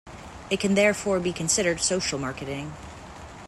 [0.49, 2.73] It can therefore be considered social marketing.